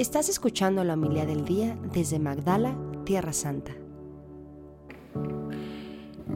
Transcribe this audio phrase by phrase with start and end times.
[0.00, 3.72] Estás escuchando la humildad del día desde Magdala, Tierra Santa.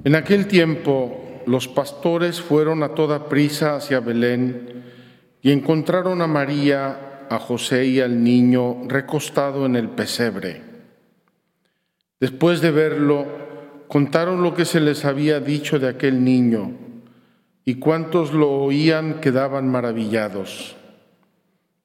[0.04, 4.84] En aquel tiempo los pastores fueron a toda prisa hacia Belén
[5.40, 10.60] y encontraron a María, a José y al niño recostado en el pesebre.
[12.20, 13.26] Después de verlo,
[13.88, 16.72] contaron lo que se les había dicho de aquel niño,
[17.64, 20.76] y cuantos lo oían quedaban maravillados.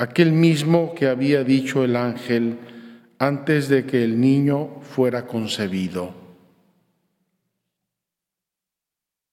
[0.00, 2.58] aquel mismo que había dicho el ángel
[3.18, 6.14] antes de que el niño fuera concebido.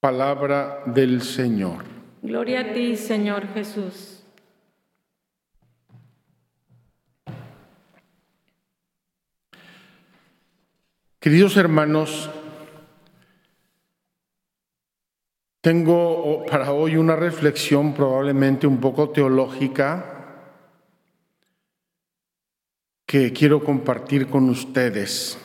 [0.02, 1.86] Palabra del Señor.
[2.22, 4.22] Gloria a ti, Señor Jesús.
[11.22, 12.30] Queridos hermanos,
[15.60, 20.17] Tengo para hoy una reflexión probablemente un poco teológica
[23.08, 25.40] que quiero compartir con ustedes.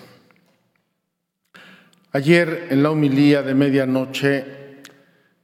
[2.13, 4.81] Ayer en la humilía de medianoche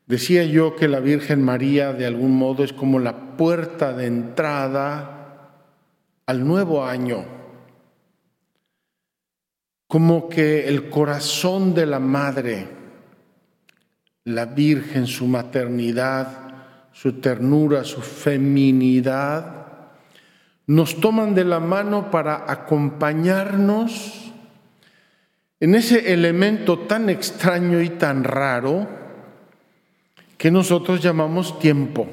[0.07, 5.55] decía yo que la Virgen María de algún modo es como la puerta de entrada
[6.27, 7.25] al nuevo año,
[9.87, 12.79] como que el corazón de la Madre
[14.29, 16.27] la Virgen, su maternidad,
[16.93, 19.68] su ternura, su feminidad,
[20.69, 24.31] nos toman de la mano para acompañarnos
[25.61, 28.87] en ese elemento tan extraño y tan raro
[30.37, 32.07] que nosotros llamamos tiempo.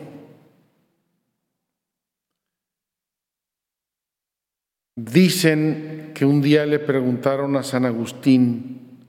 [4.95, 9.01] Dicen que un día le preguntaron a San Agustín,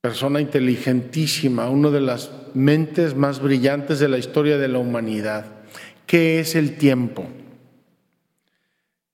[0.00, 5.46] persona inteligentísima, una de las mentes más brillantes de la historia de la humanidad.
[6.06, 7.26] ¿Qué es el tiempo?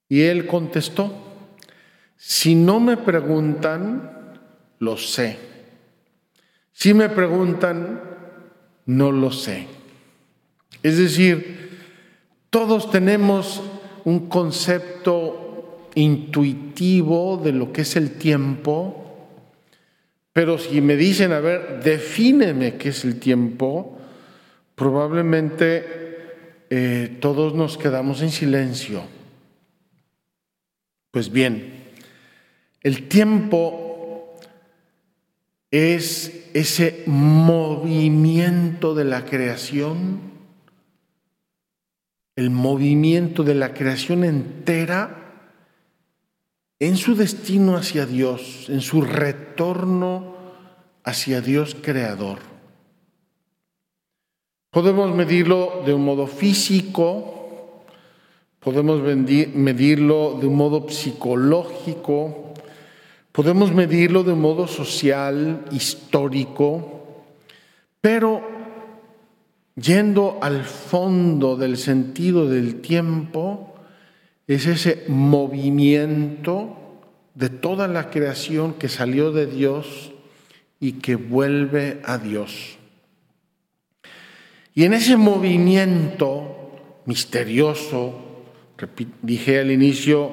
[0.09, 1.13] Y él contestó,
[2.15, 4.39] si no me preguntan,
[4.79, 5.37] lo sé.
[6.71, 8.01] Si me preguntan,
[8.85, 9.67] no lo sé.
[10.83, 11.79] Es decir,
[12.49, 13.61] todos tenemos
[14.05, 19.03] un concepto intuitivo de lo que es el tiempo,
[20.31, 23.97] pero si me dicen, a ver, defíneme qué es el tiempo,
[24.75, 25.85] probablemente
[26.69, 29.16] eh, todos nos quedamos en silencio.
[31.11, 31.91] Pues bien,
[32.81, 34.35] el tiempo
[35.71, 40.21] es ese movimiento de la creación,
[42.35, 45.27] el movimiento de la creación entera
[46.79, 50.35] en su destino hacia Dios, en su retorno
[51.03, 52.39] hacia Dios creador.
[54.69, 57.36] Podemos medirlo de un modo físico,
[58.67, 62.53] podemos medirlo de un modo psicológico,
[63.31, 67.23] podemos medirlo de un modo social, histórico,
[68.01, 68.41] pero
[69.73, 73.73] yendo al fondo del sentido del tiempo,
[74.47, 76.75] es ese movimiento
[77.35, 80.11] de toda la creación que salió de Dios
[80.81, 82.77] y que vuelve a Dios.
[84.75, 86.73] Y en ese movimiento
[87.05, 88.26] misterioso,
[89.21, 90.31] dije al inicio,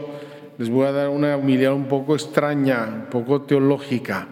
[0.59, 4.29] les voy a dar una humildad un poco extraña, un poco teológica,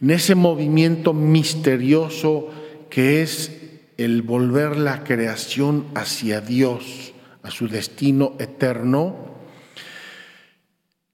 [0.00, 2.48] en ese movimiento misterioso
[2.90, 3.62] que es
[3.96, 9.32] el volver la creación hacia Dios a su destino eterno,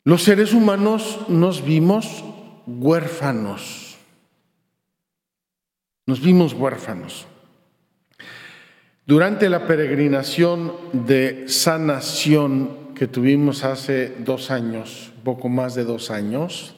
[0.05, 2.25] los seres humanos nos vimos
[2.67, 3.97] huérfanos.
[6.07, 7.27] Nos vimos huérfanos.
[9.09, 16.75] Durante la peregrinación de sanación que tuvimos hace dos años, poco más de dos años,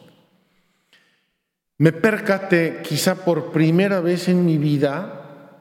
[1.76, 5.56] me percaté quizá por primera vez en mi vida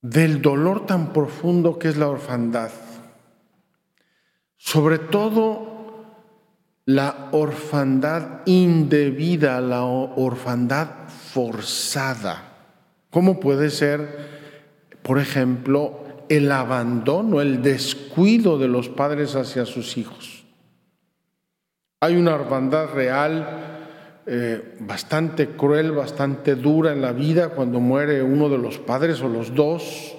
[0.00, 2.70] del dolor tan profundo que es la orfandad.
[4.56, 6.06] Sobre todo
[6.86, 12.44] la orfandad indebida, la orfandad forzada.
[13.10, 14.37] ¿Cómo puede ser,
[15.08, 20.44] por ejemplo, el abandono, el descuido de los padres hacia sus hijos.
[22.02, 23.86] Hay una orfandad real
[24.26, 29.30] eh, bastante cruel, bastante dura en la vida cuando muere uno de los padres o
[29.30, 30.14] los dos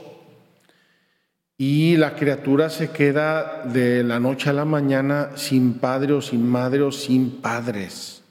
[1.55, 6.49] y la criatura se queda de la noche a la mañana sin padre o sin
[6.49, 8.23] madre o sin padres.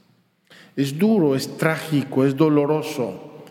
[0.75, 3.45] Es duro, es trágico, es doloroso.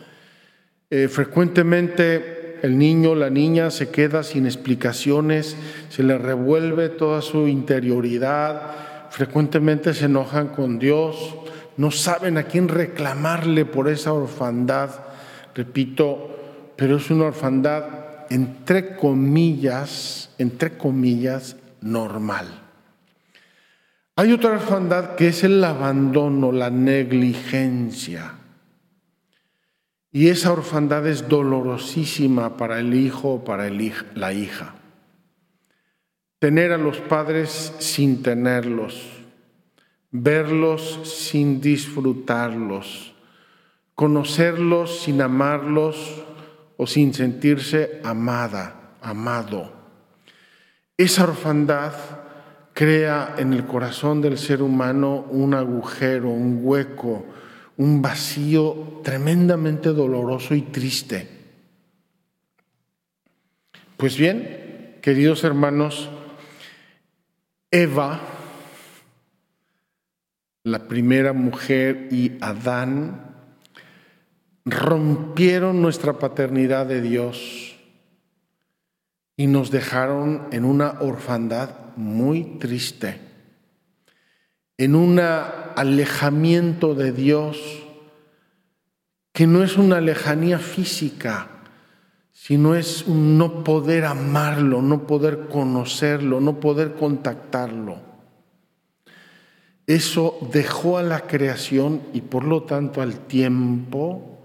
[0.89, 5.55] Eh, frecuentemente el niño, la niña se queda sin explicaciones,
[5.89, 8.61] se le revuelve toda su interioridad,
[9.09, 11.35] frecuentemente se enojan con Dios,
[11.77, 14.89] no saben a quién reclamarle por esa orfandad,
[15.53, 17.85] repito, pero es una orfandad
[18.29, 22.47] entre comillas, entre comillas, normal.
[24.15, 28.33] Hay otra orfandad que es el abandono, la negligencia.
[30.17, 34.73] Y esa orfandad es dolorosísima para el hijo o para la hija.
[36.39, 39.17] Tener a los padres sin tenerlos
[40.11, 43.13] verlos sin disfrutarlos,
[43.93, 46.23] conocerlos sin amarlos
[46.77, 49.71] o sin sentirse amada, amado.
[50.97, 51.93] Esa orfandad
[52.73, 57.25] crea en el corazón del ser humano un agujero, un hueco,
[57.77, 61.27] un vacío tremendamente doloroso y triste.
[63.95, 66.09] Pues bien, queridos hermanos,
[67.71, 68.19] Eva,
[70.63, 73.35] la primera mujer y Adán
[74.65, 77.77] rompieron nuestra paternidad de Dios
[79.37, 83.19] y nos dejaron en una orfandad muy triste,
[84.77, 87.57] en un alejamiento de Dios
[89.33, 91.49] que no es una lejanía física,
[92.31, 97.97] sino es un no poder amarlo, no poder conocerlo, no poder contactarlo.
[99.85, 104.43] Eso dejó a la creación y por lo tanto al tiempo,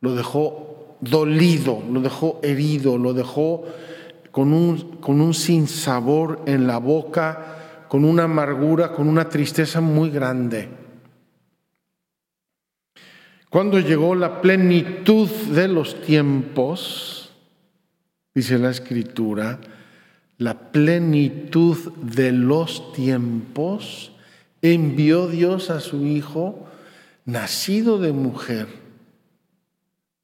[0.00, 3.64] lo dejó dolido, lo dejó herido, lo dejó
[4.30, 7.57] con un, con un sinsabor en la boca,
[7.88, 10.68] con una amargura, con una tristeza muy grande.
[13.50, 17.32] Cuando llegó la plenitud de los tiempos,
[18.34, 19.58] dice la escritura,
[20.36, 24.12] la plenitud de los tiempos,
[24.60, 26.68] envió Dios a su Hijo
[27.24, 28.68] nacido de mujer,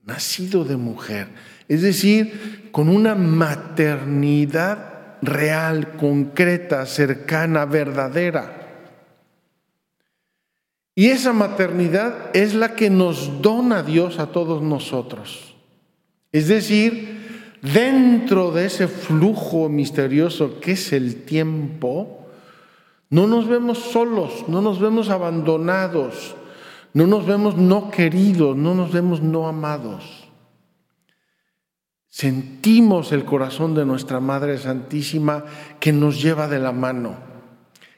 [0.05, 1.29] nacido de mujer,
[1.69, 4.94] es decir, con una maternidad
[5.25, 8.65] real, concreta, cercana, verdadera.
[10.95, 15.55] Y esa maternidad es la que nos dona Dios a todos nosotros.
[16.31, 22.27] Es decir, dentro de ese flujo misterioso que es el tiempo,
[23.11, 26.35] no nos vemos solos, no nos vemos abandonados,
[26.93, 30.24] no nos vemos no queridos, no nos vemos no amados.
[32.15, 35.45] Sentimos el corazón de nuestra Madre Santísima
[35.81, 37.17] que nos lleva de la mano,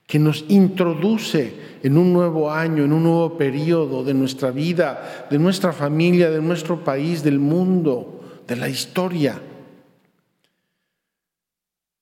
[0.06, 1.52] que nos introduce
[1.82, 6.40] en un nuevo año, en un nuevo periodo de nuestra vida, de nuestra familia, de
[6.40, 9.38] nuestro país, del mundo, de la historia.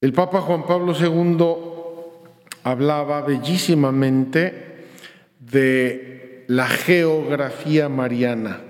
[0.00, 1.44] El Papa Juan Pablo II
[2.62, 4.87] hablaba bellísimamente
[5.40, 8.61] de la geografía mariana,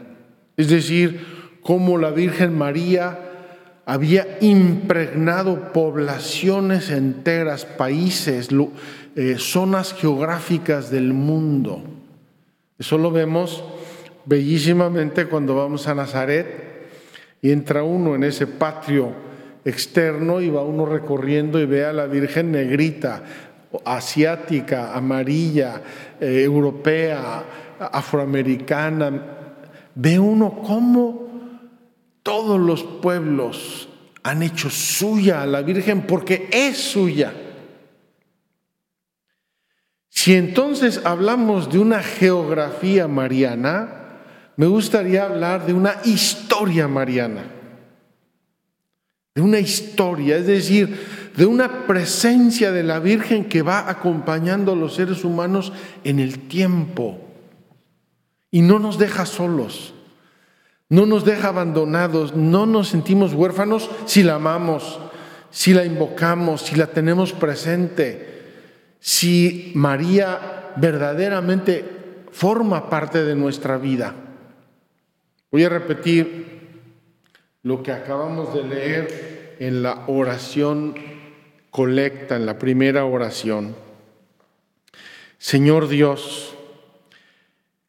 [0.57, 3.24] es decir, cómo la Virgen María
[3.87, 8.49] había impregnado poblaciones enteras, países,
[9.17, 11.83] eh, zonas geográficas del mundo.
[12.79, 13.63] Eso lo vemos
[14.25, 16.89] bellísimamente cuando vamos a Nazaret
[17.43, 19.13] y entra uno en ese patio
[19.65, 23.23] externo y va uno recorriendo y ve a la Virgen negrita,
[23.85, 25.83] asiática, amarilla,
[26.21, 27.45] eh, europea,
[27.79, 29.11] afroamericana,
[29.95, 31.24] ve uno cómo
[32.25, 33.89] todos los pueblos
[34.25, 37.33] han hecho suya a la Virgen porque es suya.
[40.09, 44.23] Si entonces hablamos de una geografía mariana,
[44.57, 47.45] me gustaría hablar de una historia mariana,
[49.35, 54.77] de una historia, es decir, de una presencia de la Virgen que va acompañando a
[54.77, 57.21] los seres humanos en el tiempo.
[58.51, 59.93] Y no nos deja solos,
[60.95, 65.01] no nos deja abandonados, no nos sentimos huérfanos si la amamos,
[65.51, 68.43] si la invocamos, si la tenemos presente,
[69.01, 71.85] si María verdaderamente
[72.31, 74.15] forma parte de nuestra vida.
[75.51, 76.47] Voy a repetir
[77.65, 80.95] lo que acabamos de leer en la oración
[81.71, 83.75] colecta, en la primera oración.
[85.39, 86.54] Señor Dios,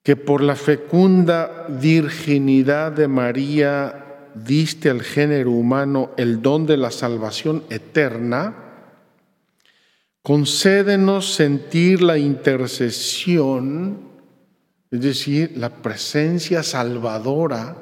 [0.06, 6.92] que por la fecunda virginidad de María diste al género humano el don de la
[6.92, 8.54] salvación eterna,
[10.22, 13.98] concédenos sentir la intercesión,
[14.92, 17.76] es decir, la presencia salvadora,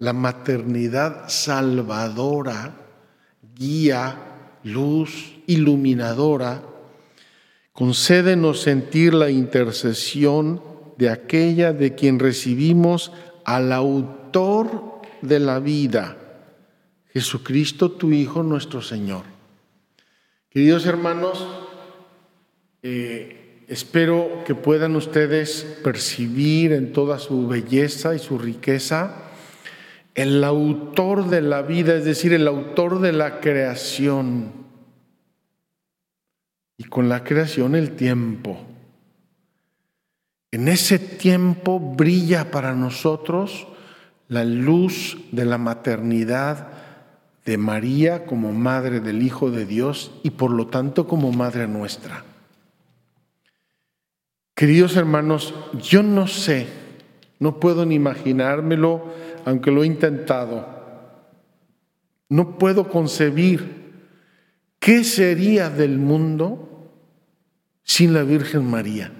[0.00, 2.74] la maternidad salvadora,
[3.54, 4.16] guía,
[4.64, 6.62] luz, iluminadora,
[7.72, 10.66] concédenos sentir la intercesión
[10.98, 13.12] de aquella de quien recibimos
[13.44, 16.16] al autor de la vida,
[17.12, 19.22] Jesucristo tu Hijo nuestro Señor.
[20.50, 21.46] Queridos hermanos,
[22.82, 29.24] eh, espero que puedan ustedes percibir en toda su belleza y su riqueza
[30.18, 34.52] el autor de la vida, es decir, el autor de la creación.
[36.76, 38.67] Y con la creación el tiempo.
[40.50, 43.66] En ese tiempo brilla para nosotros
[44.28, 46.68] la luz de la maternidad
[47.44, 52.24] de María como madre del Hijo de Dios y por lo tanto como madre nuestra.
[54.54, 56.66] Queridos hermanos, yo no sé,
[57.38, 59.04] no puedo ni imaginármelo,
[59.44, 60.66] aunque lo he intentado.
[62.28, 63.92] No puedo concebir
[64.78, 66.90] qué sería del mundo
[67.82, 69.12] sin la Virgen María.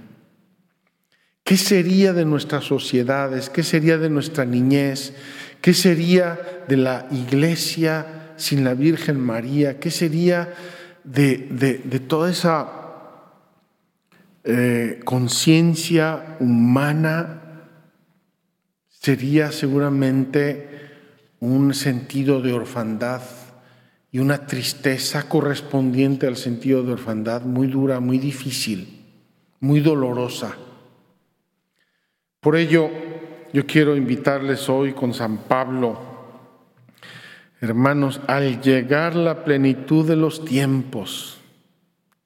[1.48, 3.48] ¿Qué sería de nuestras sociedades?
[3.48, 5.14] ¿Qué sería de nuestra niñez?
[5.62, 6.38] ¿Qué sería
[6.68, 9.80] de la iglesia sin la Virgen María?
[9.80, 10.52] ¿Qué sería
[11.04, 12.68] de, toda esa
[14.44, 17.64] eh, conciencia humana?
[18.90, 20.68] Sería seguramente
[21.40, 23.22] un sentido de orfandad
[24.12, 29.06] y una tristeza correspondiente al sentido de orfandad muy dura, muy difícil,
[29.60, 30.54] muy dolorosa.
[32.48, 32.88] Por ello,
[33.52, 35.98] yo quiero invitarles hoy con San Pablo,
[37.60, 41.42] hermanos, al llegar la plenitud de los tiempos,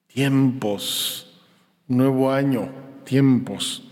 [0.07, 1.43] tiempos,
[1.89, 2.69] nuevo año,
[3.03, 3.91] tiempos,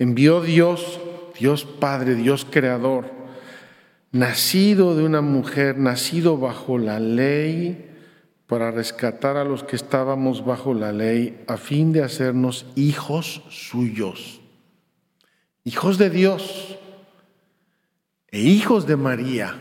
[0.00, 0.98] envió Dios,
[1.38, 3.08] Dios Padre, Dios Creador,
[4.10, 7.92] nacido de una mujer, nacido bajo la ley,
[8.48, 14.40] para rescatar a los que estábamos bajo la ley, a fin de hacernos hijos suyos
[15.64, 16.78] hijos de Dios
[18.28, 19.56] e hijos de María.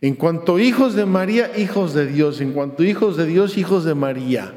[0.00, 2.40] En cuanto hijos de María, hijos de Dios.
[2.40, 4.54] En cuanto hijos de Dios, hijos de María.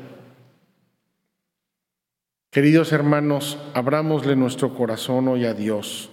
[2.49, 6.11] Queridos hermanos, abrámosle nuestro corazón hoy a Dios.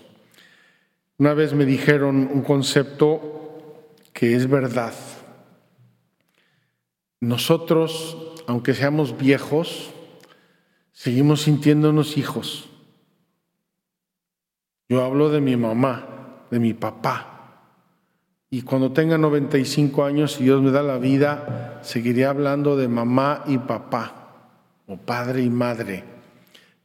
[1.19, 4.95] Una vez me dijeron un concepto que es verdad.
[7.21, 9.90] Nosotros, aunque seamos viejos,
[10.93, 12.71] seguimos sintiéndonos hijos.
[14.90, 17.28] Yo hablo de mi mamá, de mi papá.
[18.50, 23.44] Y cuando tenga 95 años, si Dios me da la vida, seguiré hablando de mamá
[23.47, 24.49] y papá,
[24.88, 26.02] o padre y madre.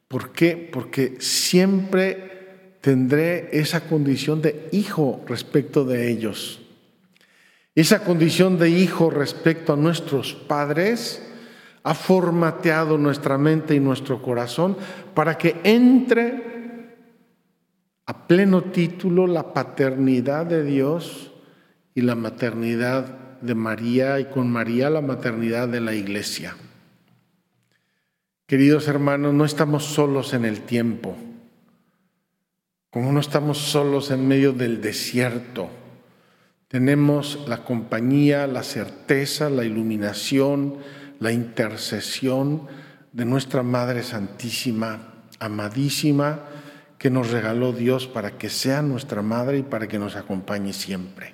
[0.07, 0.69] ¿Por qué?
[0.71, 6.61] Porque siempre tendré esa condición de hijo respecto de ellos.
[7.73, 11.27] Esa condición de hijo respecto a nuestros padres
[11.81, 14.77] ha formateado nuestra mente y nuestro corazón
[15.15, 16.54] para que entre
[18.05, 21.31] a pleno título la paternidad de Dios
[21.95, 26.55] y la maternidad de María y con María la maternidad de la iglesia.
[28.45, 31.17] Queridos hermanos, no estamos solos en el tiempo,
[32.91, 35.69] como no estamos solos en medio del desierto.
[36.67, 40.75] Tenemos la compañía, la certeza, la iluminación,
[41.19, 42.67] la intercesión
[43.13, 46.41] de nuestra Madre Santísima, amadísima,
[47.05, 51.33] que nos regaló Dios para que sea nuestra madre y para que nos acompañe siempre.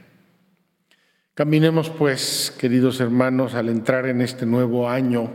[1.33, 5.31] Caminemos pues, queridos hermanos, al entrar en este nuevo año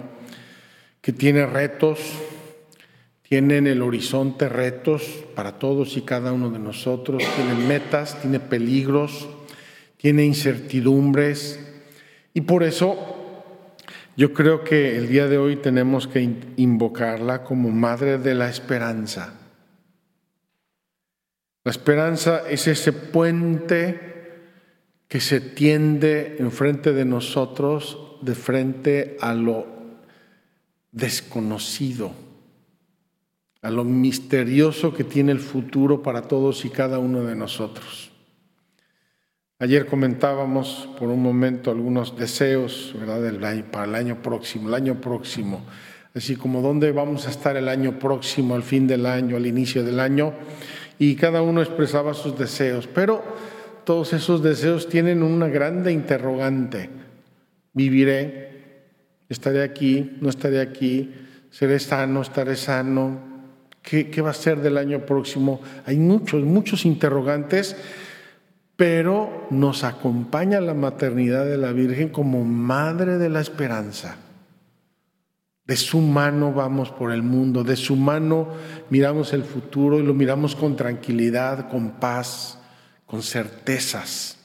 [1.00, 2.00] que tiene retos,
[3.23, 8.38] tiene en el horizonte retos para todos y cada uno de nosotros, tiene metas, tiene
[8.38, 9.26] peligros,
[9.97, 11.59] tiene incertidumbres
[12.35, 13.55] y por eso
[14.19, 19.33] yo creo que el día de hoy tenemos que invocarla como Madre de la Esperanza
[21.67, 24.01] la esperanza es ese puente
[25.09, 29.67] que se tiende enfrente de nosotros, de frente a lo
[30.93, 32.13] desconocido,
[33.63, 38.13] a lo misterioso que tiene el futuro para todos y cada uno de nosotros.
[39.59, 43.65] Ayer comentábamos por un momento algunos deseos ¿verdad?
[43.73, 45.67] Para el año próximo, el año próximo,
[46.15, 49.83] así como dónde vamos a estar el año próximo, al fin del año, al inicio
[49.83, 50.33] del año,
[50.99, 53.23] y cada uno expresaba sus deseos, pero
[53.85, 56.91] todos esos deseos tienen una grande interrogante.
[57.73, 58.47] ¿Viviré?
[59.29, 60.17] ¿Estaré aquí?
[60.21, 61.12] ¿No estaré aquí?
[61.50, 62.23] ¿Seré sano?
[62.23, 63.19] ¿Estaré sano?
[63.83, 65.61] ¿Qué, qué va a ser del año próximo?
[65.85, 67.76] Hay muchos, muchos interrogantes,
[68.76, 74.17] pero nos acompaña la maternidad de la Virgen como madre de la esperanza.
[75.67, 78.49] De su mano vamos por el mundo, de su mano
[78.91, 82.59] miramos el futuro y lo miramos con tranquilidad, con paz
[83.07, 84.37] con certezas.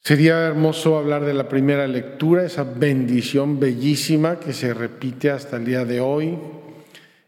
[0.00, 5.64] Sería hermoso hablar de la primera lectura, esa bendición bellísima que se repite hasta el
[5.64, 6.38] día de hoy,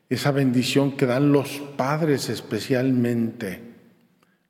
[0.08, 3.60] esa bendición que dan los padres especialmente,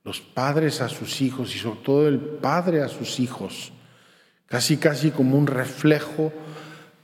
[0.03, 3.73] los padres a sus hijos y sobre todo el padre a sus hijos,
[4.51, 6.33] casi casi como un reflejo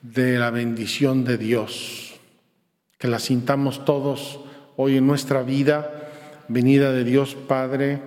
[0.02, 2.20] de la bendición de Dios,
[2.98, 4.42] que la sintamos todos
[4.76, 6.10] hoy en nuestra vida
[6.50, 8.02] venida de Dios Padre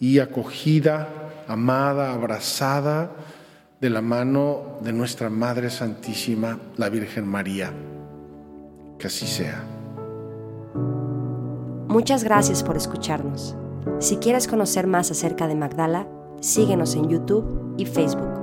[0.00, 1.08] y acogida,
[1.46, 3.12] amada, abrazada
[3.80, 7.72] de la mano de nuestra Madre Santísima, la Virgen María.
[8.98, 9.62] Que así sea.
[11.86, 13.56] Muchas gracias por escucharnos.
[14.00, 16.08] Si quieres conocer más acerca de Magdala,
[16.40, 18.33] síguenos en YouTube y Facebook.